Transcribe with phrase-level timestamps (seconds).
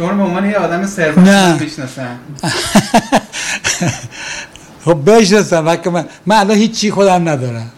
[0.00, 2.16] شما به عنوان یه آدم ثروتمند می‌شناسن
[4.84, 7.70] خب بشناسم من من الان هیچی خودم ندارم.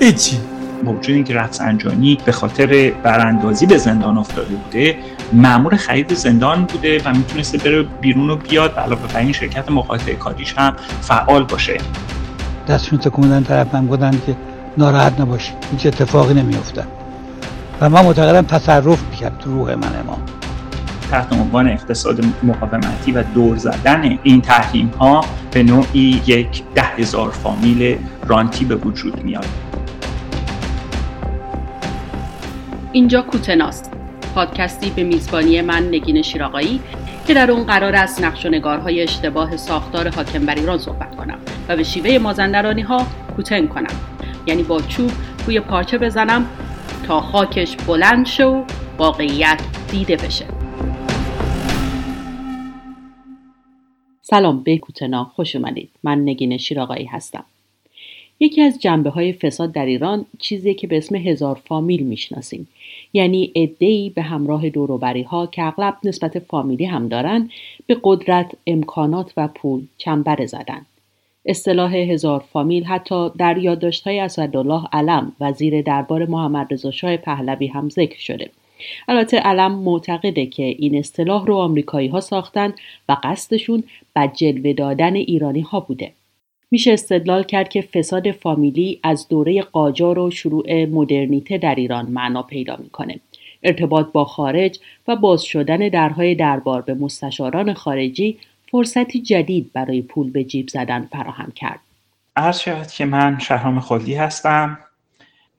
[0.00, 0.40] هیچی.
[0.82, 4.96] موجود اینکه رفسنجانی به خاطر براندازی به زندان افتاده بوده
[5.32, 10.14] معمور خرید زندان بوده و می‌تونسته بره بیرون و بیاد علاوه بر این شرکت مقاطعه
[10.14, 11.78] کاریش هم فعال باشه.
[12.68, 14.36] دستشون تکوندن طرف من بودن که
[14.78, 16.84] ناراحت نباشی هیچ اتفاقی نمیافته
[17.80, 20.18] و من معتقدم تصرف می‌کرد تو روح من امام.
[21.14, 27.30] تحت عنوان اقتصاد مقاومتی و دور زدن این تحریم ها به نوعی یک ده هزار
[27.30, 29.46] فامیل رانتی به وجود میاد.
[32.92, 33.92] اینجا کوتناست.
[34.34, 36.80] پادکستی به میزبانی من نگین شیراقایی
[37.26, 41.38] که در اون قرار است نقش و نگارهای اشتباه ساختار حاکم بر ایران صحبت کنم
[41.68, 43.94] و به شیوه مازندرانی ها کوتن کنم.
[44.46, 45.10] یعنی با چوب
[45.46, 46.46] روی پارچه بزنم
[47.06, 48.64] تا خاکش بلند شه و
[48.98, 49.60] واقعیت
[49.90, 50.53] دیده بشه.
[54.26, 55.24] سلام به کوتنا.
[55.24, 55.90] خوش اومدید.
[56.02, 57.44] من نگین شیراقایی هستم.
[58.40, 62.68] یکی از جنبه های فساد در ایران چیزی که به اسم هزار فامیل می‌شناسیم.
[63.12, 67.50] یعنی ای به همراه دوروبری ها که اغلب نسبت فامیلی هم دارن
[67.86, 70.86] به قدرت امکانات و پول چنبره زدن.
[71.46, 77.88] اصطلاح هزار فامیل حتی در یادداشت‌های اسدالله علم وزیر دربار محمد رضا شاه پهلوی هم
[77.88, 78.50] ذکر شده.
[79.08, 82.72] البته علم معتقده که این اصطلاح رو آمریکایی ها ساختن
[83.08, 86.12] و قصدشون به جلوه دادن ایرانی ها بوده.
[86.70, 92.42] میشه استدلال کرد که فساد فامیلی از دوره قاجار و شروع مدرنیته در ایران معنا
[92.42, 93.20] پیدا می‌کنه.
[93.62, 98.38] ارتباط با خارج و باز شدن درهای دربار به مستشاران خارجی
[98.70, 101.80] فرصتی جدید برای پول به جیب زدن فراهم کرد.
[102.36, 104.78] عرض شود که من شهرام خلدی هستم.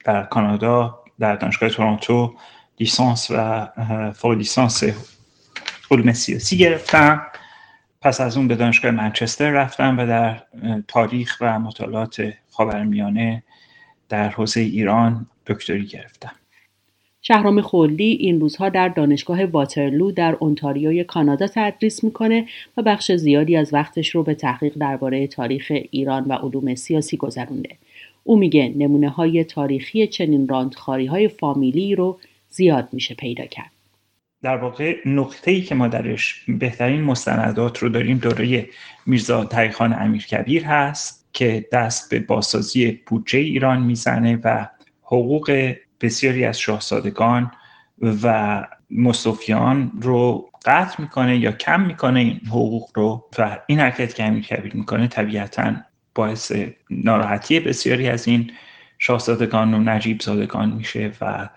[0.06, 2.34] در کانادا در دانشگاه تورنتو
[2.80, 3.68] لیسانس و
[4.16, 4.84] فوق لیسانس
[5.92, 7.22] علوم سیاسی گرفتم
[8.02, 10.42] پس از اون به دانشگاه منچستر رفتم و در
[10.88, 13.44] تاریخ و مطالعات خاورمیانه
[14.10, 16.32] در حوزه ایران دکتری گرفتم
[17.22, 22.46] شهرام خولدی این روزها در دانشگاه واترلو در اونتاریوی کانادا تدریس می‌کنه
[22.78, 27.70] و بخش زیادی از وقتش رو به تحقیق درباره تاریخ ایران و علوم سیاسی گذرونده.
[28.24, 32.20] او میگه نمونه های تاریخی چنین راندخاری های فامیلی رو
[32.56, 33.72] زیاد میشه پیدا کرد.
[34.42, 38.70] در واقع نقطه ای که ما درش بهترین مستندات رو داریم دوره
[39.06, 44.68] میرزا تقیخان امیرکبیر هست که دست به بازسازی بودجه ایران می‌زنه و
[45.02, 47.52] حقوق بسیاری از شاهزادگان
[48.24, 54.24] و مصطفیان رو قطع می‌کنه یا کم می‌کنه این حقوق رو و این حرکت که
[54.24, 55.74] امیر کبیر می‌کنه طبیعتا
[56.16, 56.52] باعث
[56.90, 58.52] ناراحتی بسیاری از این
[59.00, 61.50] شاهزادگان و نجیب زادگان میشه و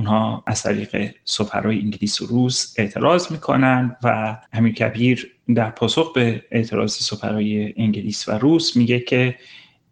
[0.00, 6.42] اونها از طریق سفرهای انگلیس و روس اعتراض می‌کنن و امیر کبیر در پاسخ به
[6.50, 9.34] اعتراض سفرهای انگلیس و روس میگه که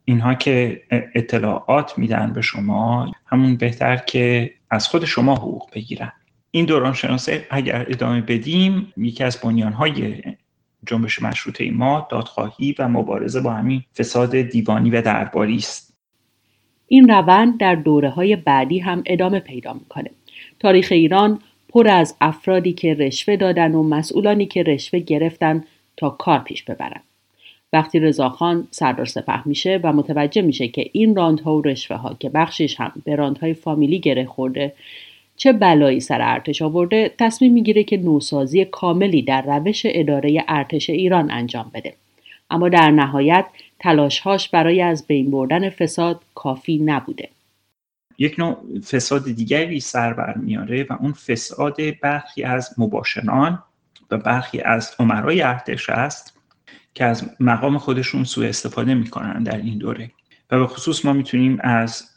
[0.05, 0.83] اینها که
[1.15, 6.13] اطلاعات میدن به شما همون بهتر که از خود شما حقوق بگیرن.
[6.51, 10.23] این دوران شناسه اگر ادامه بدیم یکی از بنیانهای
[10.87, 15.88] جنبش مشروطه ما دادخواهی و مبارزه با همین فساد دیوانی و درباری است.
[16.89, 20.11] این روند در دوره های بعدی هم ادامه پیدا می‌کنه.
[20.61, 21.39] تاریخ ایران
[21.69, 25.65] پر از افرادی که رشوه دادن و مسئولانی که رشوه گرفتن
[25.97, 27.01] تا کار پیش ببرن.
[27.73, 32.29] وقتی رضاخان سردار سپه میشه و متوجه میشه که این راندها و رشوه ها که
[32.29, 34.73] بخشش هم به راندهای فامیلی گره خورده
[35.37, 41.31] چه بلایی سر ارتش آورده تصمیم می‌گیره که نوسازی کاملی در روش اداره ارتش ایران
[41.31, 41.95] انجام بده.
[42.51, 43.47] اما در نهایت
[43.79, 47.29] تلاشهاش برای از بین بردن فساد کافی نبوده.
[48.19, 53.63] یک نوع فساد دیگری سر بر میاره و اون فساد برخی از مباشران
[54.11, 56.39] و برخی از عمرای ارتش است
[56.95, 60.11] که از مقام خودشون سوء استفاده می‌کنن در این دوره.
[60.51, 62.11] و به خصوص ما می‌تونیم از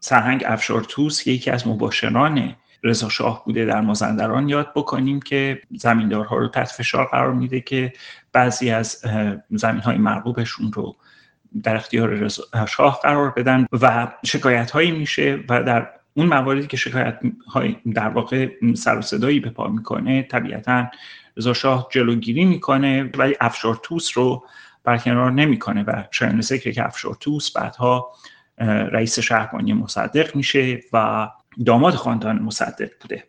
[0.00, 6.36] سرهنگ افشارتوس که یکی از مباشران رضا شاه بوده در مازندران یاد بکنیم که زمیندارها
[6.36, 7.92] رو تحت فشار قرار میده که
[8.38, 9.02] بعضی از
[9.50, 10.96] زمین های مرغوبشون رو
[11.62, 12.28] در اختیار
[12.68, 18.08] شاه قرار بدن و شکایت هایی میشه و در اون مواردی که شکایت های در
[18.08, 20.86] واقع سر و صدایی به پا می‌کنه طبیعتا
[21.36, 24.46] رضا شاه جلوگیری می‌کنه ولی افشار توس رو
[24.84, 28.12] برکنار نمی‌کنه و شاید ذکر که افشار توس بعدها
[28.92, 31.28] رئیس شهربانی مصدق میشه و
[31.66, 33.24] داماد خاندان مصدق بوده.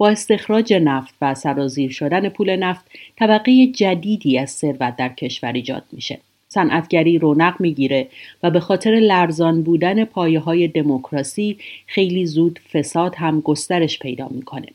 [0.00, 2.84] با استخراج نفت و سرازیر شدن پول نفت
[3.18, 6.18] طبقه جدیدی از ثروت در کشور ایجاد میشه.
[6.48, 8.08] صنعتگری رونق می‌گیره
[8.42, 14.66] و به خاطر لرزان بودن پایه های دموکراسی خیلی زود فساد هم گسترش پیدا می‌کنه.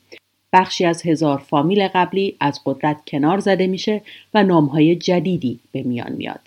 [0.54, 4.02] بخشی از هزار فامیل قبلی از قدرت کنار زده میشه
[4.34, 6.40] و نامهای جدیدی به میان میاد.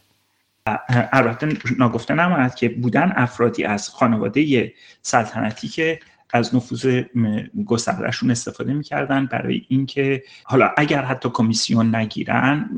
[1.12, 1.48] البته
[1.78, 4.72] ناگفته نماند که بودن افرادی از خانواده
[5.02, 7.02] سلطنتی که از نفوذ
[7.66, 12.70] گستردهشون استفاده می‌کردن برای اینکه حالا اگر حتی کمیسیون نگیرن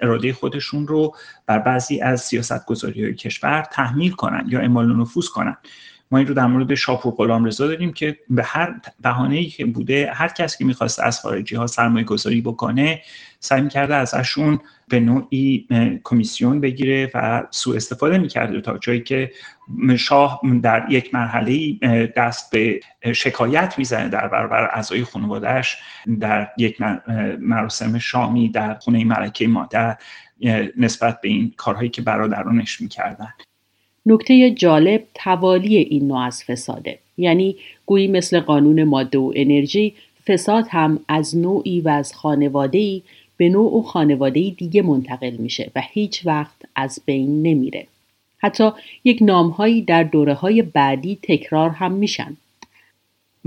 [0.00, 1.14] اراده خودشون رو
[1.46, 5.56] بر بعضی از سیاست گذاری های کشور تحمیل کنن یا اعمال نفوذ کنن.
[6.12, 9.64] ما این رو در مورد شاپور غلام رضا داریم که به هر بهانه ای که
[9.64, 13.02] بوده هر کس که می‌خواست از خارجی ها سرمایه گذاری بکنه
[13.40, 15.68] سعی می‌کرده ازشون به نوعی
[16.04, 19.30] کمیسیون بگیره و سوء استفاده می‌کرده تا جایی که
[19.96, 21.76] شاه در یک مرحله
[22.16, 22.80] دست به
[23.14, 25.76] شکایت می‌زنه در برابر اعضای خانوادهش
[26.20, 26.80] در یک
[27.40, 29.96] مراسم شامی در خونه ملکه مادر
[30.76, 33.34] نسبت به این کارهایی که برادرانش می‌کردن.
[34.06, 37.56] نکته جالب توالی این نوع از فساده یعنی
[37.86, 39.94] گویی مثل قانون ماده و انرژی
[40.26, 43.02] فساد هم از نوعی و از خانواده‌ای
[43.36, 47.86] به نوع و خانواده دیگه منتقل میشه و هیچ وقت از بین نمیره.
[48.38, 48.70] حتی
[49.04, 52.36] یک نامهایی در دوره های بعدی تکرار هم میشن.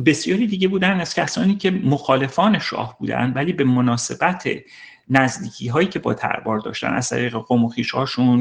[0.05, 4.47] بسیاری دیگه بودن از کسانی که مخالفان شاه بودن ولی به مناسبت
[5.09, 7.71] نزدیکی هایی که با تربار داشتن از طریق قوم و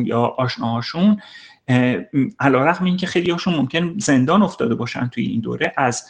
[0.04, 1.20] یا آشناهاشون
[2.40, 6.06] علا رقم این که خیلی هاشون ممکن زندان افتاده باشن توی این دوره از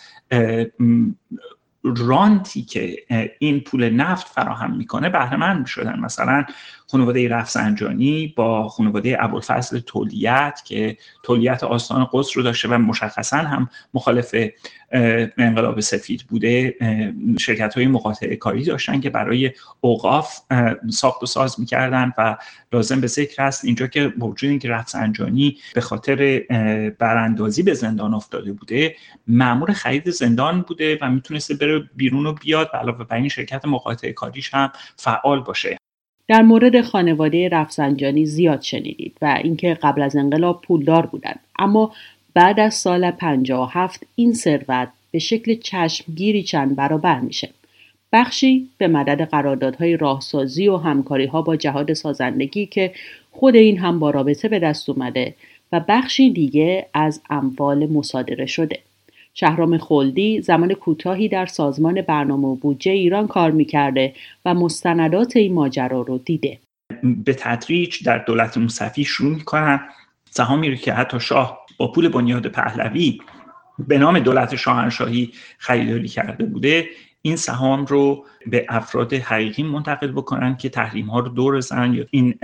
[1.85, 2.97] رانتی که
[3.39, 6.45] این پول نفت فراهم می‌کنه بهره مند شدن مثلا
[6.87, 13.69] خانواده رفسنجانی با خانواده ابوالفضل تولیت که تولیت آستان قدس رو داشته و مشخصا هم
[13.95, 14.35] مخالف
[15.39, 16.75] انقلاب سفید بوده
[17.39, 19.51] شرکت های مقاطع کاری داشتن که برای
[19.81, 20.39] اوقاف
[20.91, 22.37] ساخت و ساز می‌کردن و
[22.73, 26.43] لازم به ذکر است اینجا که با وجود اینکه رفسنجانی به خاطر
[26.99, 28.97] براندازی به زندان افتاده بوده
[29.27, 33.65] معمور خرید زندان بوده و می‌تونسته بره بیرون و بیاد و علاوه بر این شرکت
[33.65, 35.77] مقاطع کاریش هم فعال باشه.
[36.29, 41.41] در مورد خانواده رفسنجانی زیاد شنیدید و اینکه قبل از انقلاب پولدار بودند.
[41.59, 41.93] اما
[42.35, 47.51] بعد از سال 57 این ثروت به شکل چشمگیری چند برابر میشه.
[48.13, 52.93] بخشی به مدد قراردادهای راهسازی و همکاری ها با جهاد سازندگی که
[53.33, 55.35] خود این هم با رابطه به دست اومده
[55.73, 58.79] و بخشی دیگه از اموال مصادره شده.
[59.35, 64.15] شهرام خلدی زمان کوتاهی در سازمان برنامه و بودجه ایران کار می‌کرده
[64.45, 66.59] و مستندات این ماجرا رو دیده.
[67.03, 69.81] به تدریج در دولت موسفی شروع می‌کنن
[70.37, 73.21] سهامی رو که حتی شاه با پول بنیاد پهلوی
[73.79, 76.89] به نام دولت شاهنشاهی خریداری کرده بوده
[77.23, 82.05] این سهام رو به افراد حقیقی منتقل بکنن که تحریم ها رو دور بزنن یا
[82.11, 82.35] این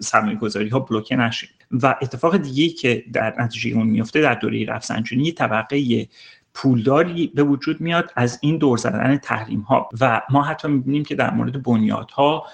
[0.00, 1.48] سرمایه گذاری ها بلوکه نشه.
[1.70, 6.08] و اتفاق دیگه که در نتیجه اون میفته در دوره رفسنجانی طبقه
[6.54, 11.14] پولداری به وجود میاد از این دور زدن تحریم ها و ما حتی می‌بینیم که
[11.14, 12.46] در مورد بنیادها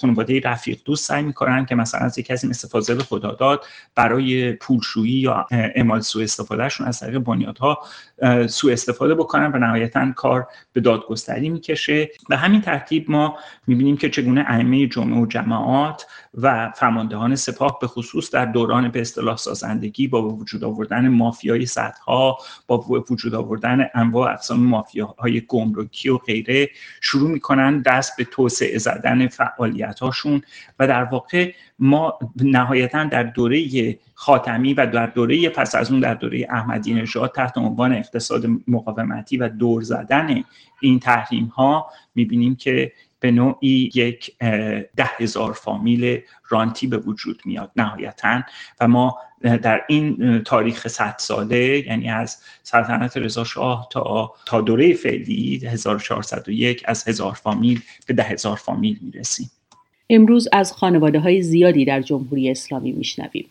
[0.00, 3.64] خانواده رفیق دوست سعی می‌کنن که مثلا از یک کسی مثل فاضل خداداد
[3.94, 7.78] برای پولشویی یا اعمال سوء استفادهشون از طریق بنیادها
[8.46, 12.10] سوء استفاده بکنن و نهایتا کار به دادگستری می‌کشه.
[12.28, 13.36] به همین ترتیب ما
[13.66, 19.00] می‌بینیم که چگونه ائمه جمعه و جماعات و فرماندهان سپاه به خصوص در دوران به
[19.00, 22.78] اصطلاح سازندگی با وجود آوردن مافیای صدها با
[23.10, 26.70] وجود آوردن انواع اقسام مافیاهای گمرکی و غیره
[27.00, 30.42] شروع می‌کنن دست به توسعه زدن فعالیت هاشون
[30.78, 36.14] و در واقع ما نهایتا در دوره خاتمی و در دوره پس از اون در
[36.14, 40.44] دوره احمدی نژاد تحت عنوان اقتصاد مقاومتی و دور زدن
[40.80, 42.92] این تحریم ها می‌بینیم که
[43.22, 44.36] به نوعی یک
[44.96, 48.42] ده هزار فامیل رانتی به وجود میاد نهایتا
[48.80, 54.94] و ما در این تاریخ صد ساله یعنی از سلطنت رضا شاه تا تا دوره
[54.94, 59.50] فعلی 1401 از هزار فامیل به ده هزار فامیل می‌رسیم.
[60.10, 63.46] امروز از خانواده های زیادی در جمهوری اسلامی میشنویم.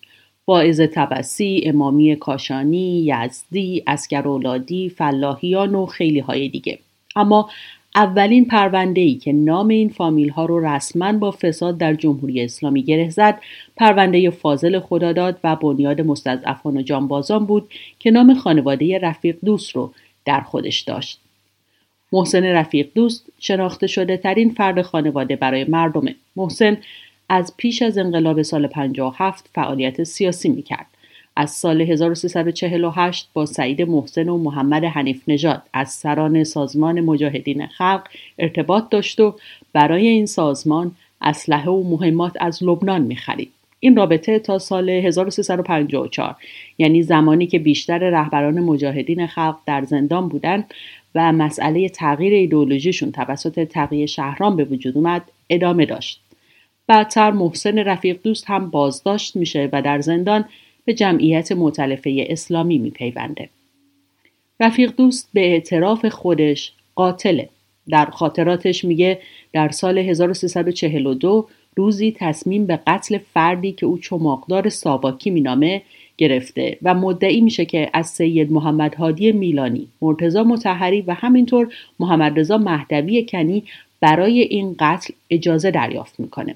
[0.47, 6.79] واعظ تبسی، امامی کاشانی، یزدی، اسکر اولادی، فلاحیان و خیلی های دیگه.
[7.15, 7.49] اما
[7.95, 12.83] اولین پرونده ای که نام این فامیل ها رو رسما با فساد در جمهوری اسلامی
[12.83, 13.41] گره زد
[13.77, 19.93] پرونده فاضل خداداد و بنیاد مستضعفان و جانبازان بود که نام خانواده رفیق دوست رو
[20.25, 21.19] در خودش داشت.
[22.11, 26.77] محسن رفیق دوست شناخته شده ترین فرد خانواده برای مردمه محسن
[27.29, 30.87] از پیش از انقلاب سال 57 فعالیت سیاسی می‌کرد.
[31.41, 38.07] از سال 1348 با سعید محسن و محمد حنیف نژاد از سران سازمان مجاهدین خلق
[38.39, 39.35] ارتباط داشت و
[39.73, 43.51] برای این سازمان اسلحه و مهمات از لبنان می‌خرید.
[43.79, 46.35] این رابطه تا سال 1354
[46.77, 50.73] یعنی زمانی که بیشتر رهبران مجاهدین خلق در زندان بودند
[51.15, 56.21] و مسئله تغییر ایدئولوژیشون توسط تغییر شهران به وجود اومد ادامه داشت.
[56.87, 60.45] بعدتر محسن رفیق دوست هم بازداشت میشه و در زندان
[60.85, 63.49] به جمعیت مطلفه اسلامی میپیونده.
[64.59, 67.49] رفیق دوست به اعتراف خودش قاتله.
[67.89, 69.19] در خاطراتش میگه
[69.53, 75.81] در سال 1342 روزی تصمیم به قتل فردی که او چماقدار ساباکی مینامه
[76.17, 82.39] گرفته و مدعی میشه که از سید محمد هادی میلانی، مرتزا متحری و همینطور محمد
[82.39, 83.63] رضا مهدوی کنی
[83.99, 86.55] برای این قتل اجازه دریافت می‌کنه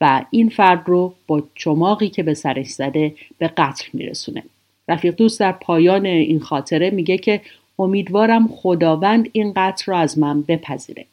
[0.00, 4.42] و این فرد رو با چماقی که به سرش زده به قتل میرسونه.
[4.88, 7.40] رفیق دوست در پایان این خاطره میگه که
[7.78, 11.06] امیدوارم خداوند این قتل را از من بپذیره.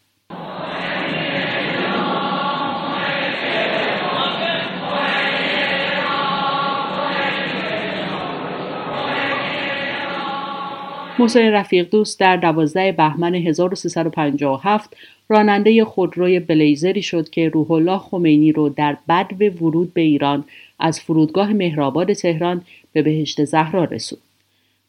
[11.22, 14.98] محسن رفیق دوست در 12 بهمن 1357
[15.30, 20.44] راننده خودروی بلیزری شد که روح الله خمینی رو در بد به ورود به ایران
[20.80, 22.62] از فرودگاه مهرآباد تهران
[22.94, 24.22] به بهشت زهرا رسوند.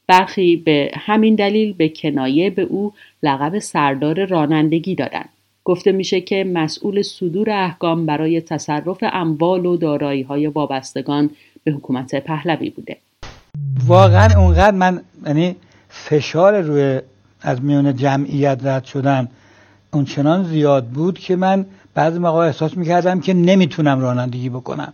[0.07, 5.29] برخی به همین دلیل به کنایه به او لقب سردار رانندگی دادند.
[5.65, 11.31] گفته میشه که مسئول صدور احکام برای تصرف اموال و دارایی های وابستگان
[11.65, 12.97] به حکومت پهلوی بوده.
[13.87, 15.57] واقعا اونقدر من یعنی
[15.95, 17.01] فشار روی
[17.41, 19.29] از میون جمعیت رد شدن
[19.93, 24.93] اونچنان زیاد بود که من بعضی موقع احساس می‌کردم که نمی‌تونم رانندگی بکنم.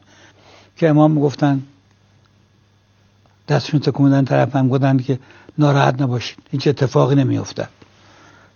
[0.77, 1.63] که امام گفتن
[3.49, 5.19] دستشون تکوندن طرفم گفتن که
[5.59, 6.39] ناراحت نباشید.
[6.51, 7.69] هیچ اتفاقی نمیافتد.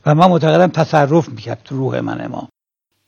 [0.07, 2.49] و من معتقدم تصرف می‌کرد تو روح من امام.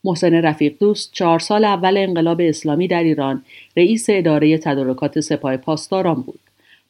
[0.03, 3.43] محسن رفیق دوست چهار سال اول انقلاب اسلامی در ایران.
[3.77, 6.39] رئیس اداره تدارکات سپاه پاسداران بود.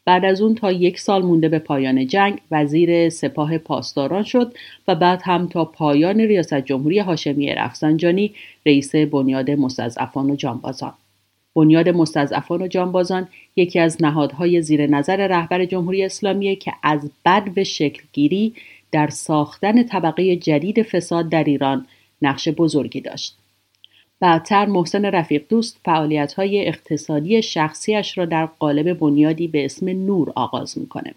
[0.05, 4.53] بعد از اون تا یک سال مونده به پایان جنگ وزیر سپاه پاسداران شد
[4.87, 8.33] و بعد هم تا پایان ریاست جمهوری هاشمی رفسنجانی
[8.65, 10.93] رئیس بنیاد مستضعفان و جانبازان.
[11.55, 17.53] بنیاد مستضعفان و جانبازان یکی از نهادهای زیر نظر رهبر جمهوری اسلامی که از بد
[17.53, 18.53] به شکلگیری
[18.91, 21.85] در ساختن طبقه جدید فساد در ایران
[22.21, 23.37] نقش بزرگی داشت.
[24.19, 30.31] بعدتر محسن رفیق دوست فعالیت های اقتصادی شخصیش را در قالب بنیادی به اسم نور
[30.35, 31.13] آغاز می‌کنه.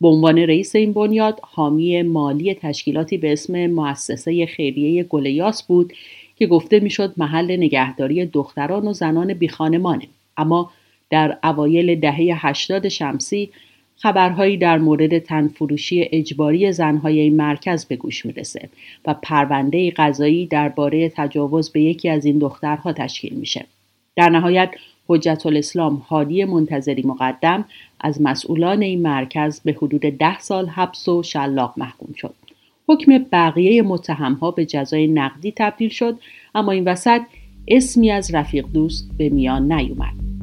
[0.00, 5.92] به عنوان رئیس این بنیاد حامی مالی تشکیلاتی به اسم مؤسسه خیریه گلیاس بود
[6.36, 10.70] که گفته می‌شد محل نگهداری دختران و زنان بیخانمانه اما
[11.10, 13.50] در اوایل دهه 80 شمسی
[13.96, 18.68] خبرهایی در مورد تنفروشی اجباری زنهای این مرکز به گوش می‌رسه
[19.06, 23.66] و پرونده قضایی درباره تجاوز به یکی از این دخترها تشکیل میشه.
[24.16, 24.70] در نهایت
[25.08, 27.64] حجت الاسلام هادی منتظری مقدم
[28.00, 32.34] از مسئولان این مرکز به حدود ده سال حبس و شلاق محکوم شد.
[32.88, 36.18] حکم بقیه متهمها به جزای نقدی تبدیل شد
[36.54, 37.20] اما این وسط
[37.68, 40.33] اسمی از رفیق دوست به میان نیومد.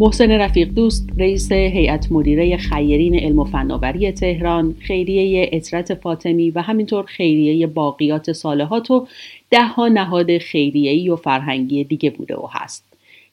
[0.00, 6.62] محسن رفیق دوست رئیس هیئت مدیره خیرین علم و فناوری تهران خیریه اطرت فاطمی و
[6.62, 9.06] همینطور خیریه باقیات صالحات و
[9.50, 12.84] دهها نهاد خیریه‌ای و فرهنگی دیگه بوده و هست.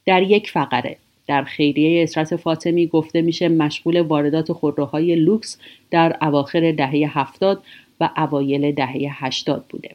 [0.05, 5.57] در یک فقره در خیریه اطرت فاطمی گفته میشه مشغول واردات خودروهای لوکس
[5.91, 7.63] در اواخر دهه هفتاد
[7.99, 9.89] و اوایل دهه هشتاد بوده.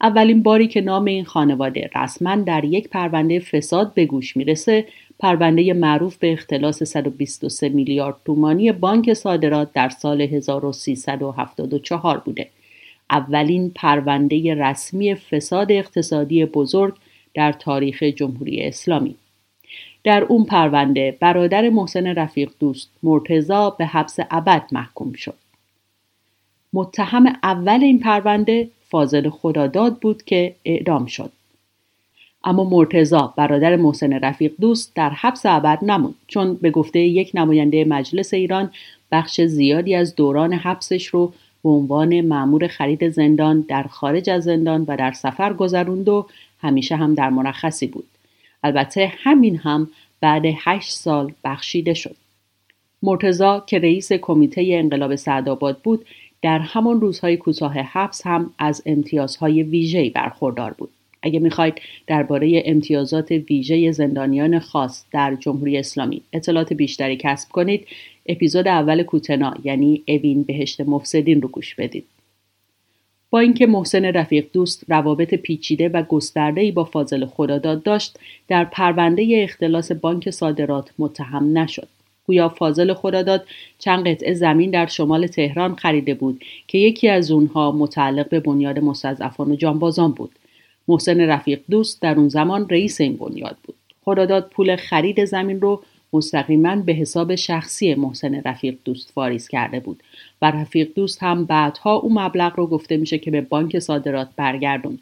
[0.00, 4.86] اولین باری که نام این خانواده رسما در یک پرونده فساد به گوش می‌رسه
[5.18, 12.48] پرونده معروف به اختلاس 123 میلیارد تومانی بانک صادرات در سال 1374 بوده.
[13.10, 16.94] اولین پرونده رسمی فساد اقتصادی بزرگ
[17.34, 19.14] در تاریخ جمهوری اسلامی.
[20.04, 25.34] در اون پرونده برادر محسن رفیق دوست مرتزا به حبس ابد محکوم شد.
[26.72, 31.32] متهم اول این پرونده فاضل خداداد بود که اعدام شد.
[32.44, 37.84] اما مرتزا برادر محسن رفیق دوست در حبس ابد نموند چون به گفته یک نماینده
[37.84, 38.70] مجلس ایران
[39.12, 44.84] بخش زیادی از دوران حبسش رو به عنوان معمور خرید زندان در خارج از زندان
[44.88, 46.26] و در سفر گذروند و
[46.58, 48.06] همیشه هم در مرخصی بود
[48.64, 49.90] البته همین هم
[50.20, 52.16] بعد هشت سال بخشیده شد
[53.02, 56.04] مرتزا که رئیس کمیته انقلاب سعدآباد بود
[56.42, 60.90] در همان روزهای کوتاه حبس هم از امتیازهای ویژه‌ای برخوردار بود.
[61.22, 61.74] اگه می‌خواید
[62.06, 67.86] درباره امتیازات ویژه زندانیان خاص در جمهوری اسلامی اطلاعات بیشتری کسب کنید
[68.26, 72.04] اپیزود اول کوتنا یعنی اوین بهشت مفسدین رو گوش بدید.
[73.30, 78.18] با اینکه محسن رفیق دوست روابط پیچیده و گسترده‌ای با فاضل خداداد داشت
[78.48, 81.88] در پرونده اختلاس بانک صادرات متهم نشد.
[82.28, 83.46] گویا فاضل خداداد
[83.78, 88.78] چند قطعه زمین در شمال تهران خریده بود که یکی از اونها متعلق به بنیاد
[88.78, 90.30] مستضعفان و جانبازان بود.
[90.88, 93.74] محسن رفیق دوست در اون زمان رئیس این بنیاد بود.
[94.04, 95.82] خداداد پول خرید زمین رو
[96.12, 100.02] مستقیما به حساب شخصی محسن رفیق دوست واریز کرده بود
[100.42, 104.98] و رفیق دوست هم بعدها او مبلغ رو گفته میشه که به بانک صادرات برگردون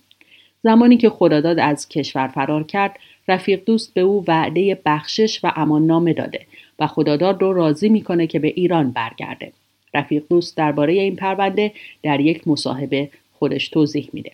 [0.63, 5.87] زمانی که خداداد از کشور فرار کرد رفیق دوست به او وعده بخشش و امان
[5.87, 6.41] نامه داده
[6.79, 9.53] و خداداد رو راضی می‌کنه که به ایران برگرده.
[9.95, 14.33] رفیق دوست درباره این پرونده در یک مصاحبه خودش توضیح میده.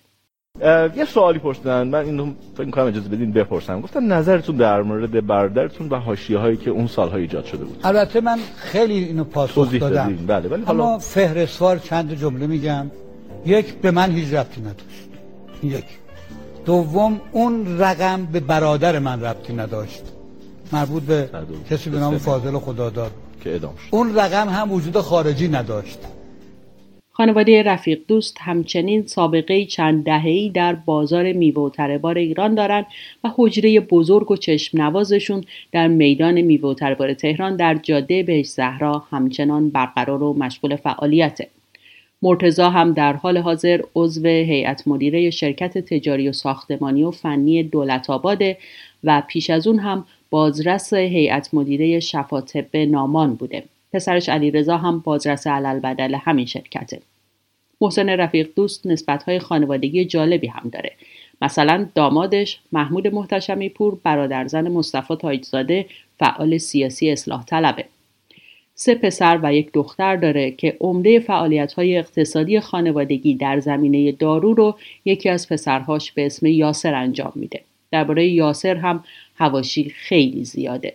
[0.96, 1.88] یه سوالی پرسیدن.
[1.88, 3.80] من اینو فکر کنم اجازه بدین بپرسم.
[3.80, 7.80] گفتم نظرتون در مورد برادرتون و حاشیه هایی که اون سالها ایجاد شده بود.
[7.84, 10.16] البته من خیلی اینو پاسخ دادم.
[10.26, 12.90] بله ولی حالا فهرستوار چند جمله میگم.
[13.46, 15.08] یک به من هیچ ربطی نداشت.
[15.62, 15.84] یک.
[16.64, 20.02] دوم اون رقم به برادر من ربطی نداشت.
[20.72, 21.28] مربوط به
[21.70, 23.12] کسی به نام فاضل خدا داد.
[23.44, 23.94] که ادام شد.
[23.94, 25.98] اون رقم هم وجود خارجی نداشت.
[27.12, 32.86] خانواده رفیق دوست همچنین سابقه چند دهه‌ای در بازار میوه و تربار ایران دارند
[33.24, 38.46] و حجره بزرگ و چشم نوازشون در میدان میوه و تربار تهران در جاده بهش
[38.46, 41.48] زهرا همچنان برقرار و مشغول فعالیته.
[42.22, 48.10] مرتزا هم در حال حاضر عضو هیئت مدیره شرکت تجاری و ساختمانی و فنی دولت
[48.10, 48.58] آباده
[49.04, 53.64] و پیش از اون هم بازرس هیئت مدیره شفاطب نامان بوده.
[53.92, 57.00] پسرش علیرضا هم بازرس علل بدل همین شرکته.
[57.80, 60.92] محسن رفیق دوست نسبتهای خانوادگی جالبی هم داره.
[61.42, 65.86] مثلا دامادش محمود محتشمی پور برادرزن مصطفی تاجزاده
[66.18, 67.84] فعال سیاسی اصلاح طلبه.
[68.74, 74.54] سه پسر و یک دختر داره که عمده فعالیت های اقتصادی خانوادگی در زمینه دارو
[74.54, 77.60] رو یکی از پسرهاش به اسم یاسر انجام میده.
[77.92, 80.94] درباره یاسر هم هواشی خیلی زیاده.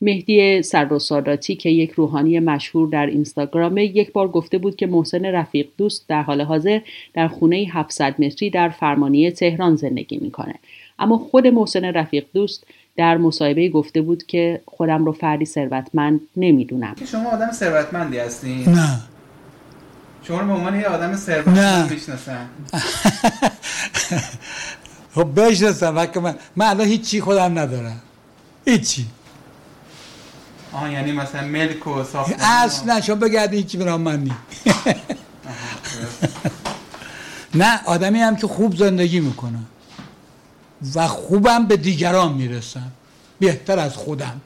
[0.00, 5.66] مهدی سرروساداتی که یک روحانی مشهور در اینستاگرام یک بار گفته بود که محسن رفیق
[5.78, 6.80] دوست در حال حاضر
[7.14, 10.54] در خونه 700 متری در فرمانیه تهران زندگی می‌کنه.
[10.98, 16.96] اما خود محسن رفیق دوست در مصاحبه گفته بود که خودم رو فردی ثروتمند نمی‌دونم.
[17.10, 19.00] شما آدم ثروتمندی هستین نه.
[20.22, 21.90] شما رو به عنوان یه آدم ثروتمند.
[21.90, 22.48] می‌شناسن.
[25.14, 28.00] خب بشناسم وقت من من الان هیچی خودم ندارم.
[28.66, 29.06] هیچی.
[30.72, 32.40] آها یعنی مثلا ملک و ساختمان.
[32.40, 34.32] اصلا شما بگردی هیچی برام من نی
[37.54, 39.66] نه آدمی هم که خوب زندگی می‌کنم
[40.94, 42.92] و خوبم به دیگران می‌رسم.
[43.40, 44.40] بهتر از خودم.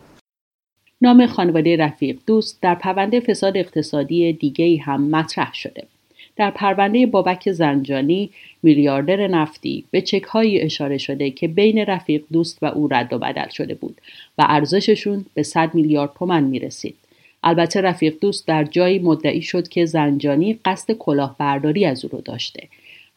[1.00, 5.86] نام خانواده رفیق دوست در پرونده فساد اقتصادی دیگه هم مطرح شده.
[6.36, 8.30] در پرونده بابک زنجانی
[8.62, 13.48] میلیاردر نفتی به چکهایی اشاره شده که بین رفیق دوست و او رد و بدل
[13.48, 14.00] شده بود
[14.38, 16.94] و ارزششون به 100 میلیارد تومن می رسید.
[17.42, 22.68] البته رفیق دوست در جایی مدعی شد که زنجانی قصد کلاهبرداری از او رو داشته.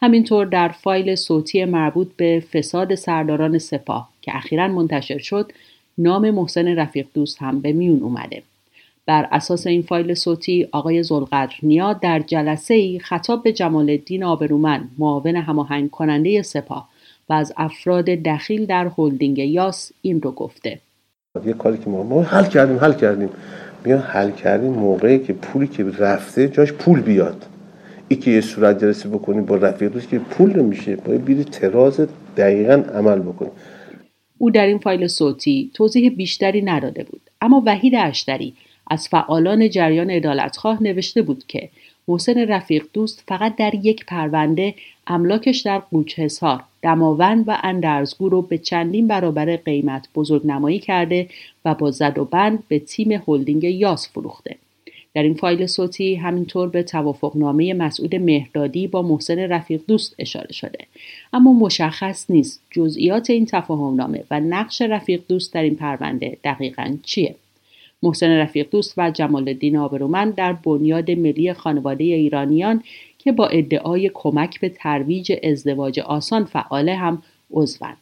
[0.01, 5.51] همینطور در فایل صوتی مربوط به فساد سرداران سپاه که اخیرا منتشر شد
[5.97, 8.41] نام محسن رفیق دوست هم به میون اومده.
[9.09, 14.23] بر اساس این فایل صوتی آقای زلقدر نیا در جلسه ای خطاب به جمال الدین
[14.23, 16.89] آبرومن معاون هماهنگ کننده سپاه
[17.29, 20.79] و از افراد دخیل در هلدینگ یاس این رو گفته.
[21.45, 23.29] یه کاری که ما, ما حل کردیم حل کردیم.
[23.85, 27.45] میان حل کردیم موقعی که پولی که رفته جاش پول بیاد.
[28.07, 30.95] ای که یه صورت جلسه بکنیم با رفیق دوست که پول نمیشه.
[30.95, 33.51] باید بیری تراز دقیقا عمل بکنیم
[34.37, 37.21] او در این فایل صوتی توضیح بیشتری نداده بود.
[37.41, 38.53] اما وحید اشتری
[38.89, 41.69] از فعالان جریان عدالتخواه نوشته بود که
[42.07, 44.75] محسن رفیق دوست فقط در یک پرونده
[45.07, 51.29] املاکش در قوچهسار دماوند و اندرزگو رو به چندین برابر قیمت بزرگ نمایی کرده
[51.65, 54.55] و با زد و بند به تیم هلدینگ یاس فروخته.
[55.13, 60.79] در این فایل صوتی همینطور به توافقنامه مسعود مهردادی با محسن رفیق دوست اشاره شده
[61.33, 67.35] اما مشخص نیست جزئیات این تفاهمنامه و نقش رفیق دوست در این پرونده دقیقا چیه
[68.03, 72.83] محسن رفیق دوست و جمال الدین آبرومند در بنیاد ملی خانواده ایرانیان
[73.17, 77.97] که با ادعای کمک به ترویج ازدواج آسان فعاله هم عضوند.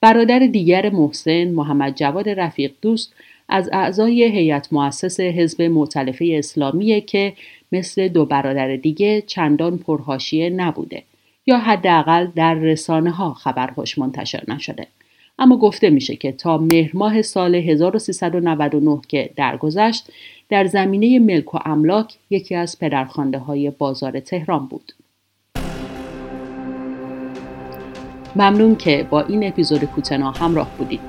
[0.00, 3.14] برادر دیگر محسن محمد جواد رفیق دوست
[3.48, 7.32] از اعضای هیئت مؤسس حزب معتلفه اسلامیه که
[7.72, 11.02] مثل دو برادر دیگه چندان پرهاشیه نبوده
[11.46, 14.86] یا حداقل در رسانه ها خبرهاش منتشر نشده.
[15.40, 20.08] اما گفته میشه که تا مهر ماه سال 1399 که درگذشت
[20.48, 24.92] در زمینه ملک و املاک یکی از پدرخوانده های بازار تهران بود.
[28.36, 31.00] ممنون که با این اپیزود کوتنا همراه بودید.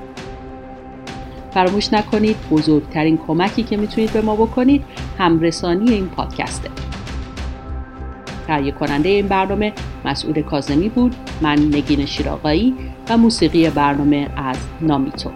[1.50, 4.84] فراموش نکنید بزرگترین کمکی که می‌تونید به ما بکنید
[5.18, 6.91] همرسانی این پادکسته.
[8.52, 9.72] تهیه کننده این برنامه
[10.04, 11.14] مسعود کازمی بود.
[11.40, 12.74] من نگین شیراقایی
[13.08, 15.30] و موسیقی برنامه از نامیتو.